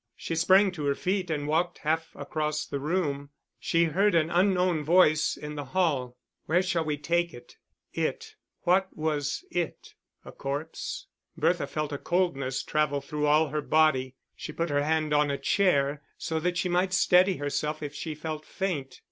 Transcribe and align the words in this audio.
She 0.15 0.33
sprang 0.33 0.71
to 0.71 0.85
her 0.87 0.95
feet 0.95 1.29
and 1.29 1.47
walked 1.47 1.77
half 1.77 2.09
across 2.15 2.65
the 2.65 2.79
room. 2.79 3.29
She 3.59 3.83
heard 3.83 4.15
an 4.15 4.31
unknown 4.31 4.83
voice 4.83 5.37
in 5.37 5.53
the 5.53 5.65
hall. 5.75 6.17
"Where 6.47 6.63
shall 6.63 6.83
we 6.83 6.97
take 6.97 7.35
it?" 7.35 7.57
It. 7.93 8.33
What 8.61 8.87
was 8.97 9.45
it 9.51 9.93
a 10.25 10.31
corpse? 10.31 11.05
Bertha 11.37 11.67
felt 11.67 11.93
a 11.93 11.99
coldness 11.99 12.63
travel 12.63 12.99
through 13.01 13.27
all 13.27 13.49
her 13.49 13.61
body, 13.61 14.15
she 14.35 14.51
put 14.51 14.71
her 14.71 14.81
hand 14.83 15.13
on 15.13 15.29
a 15.29 15.37
chair, 15.37 16.01
so 16.17 16.39
that 16.39 16.57
she 16.57 16.67
might 16.67 16.93
steady 16.93 17.37
herself 17.37 17.83
if 17.83 17.93
she 17.93 18.15
felt 18.15 18.43
faint. 18.43 18.99